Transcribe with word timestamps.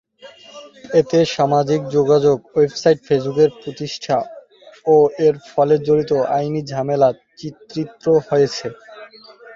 এতে 0.99 1.19
সামাজিক 1.35 1.81
যোগাযোগ 1.95 2.37
ওয়েবসাইট 2.49 2.97
ফেসবুকের 3.07 3.49
প্রতিষ্ঠা 3.61 4.17
ও 4.85 4.95
এর 5.25 5.35
ফলে 5.49 5.75
জড়িত 5.87 6.11
আইনি 6.35 6.61
ঝামেলা 6.71 7.09
চিত্রিত 7.39 8.03
হয়েছে। 8.27 8.67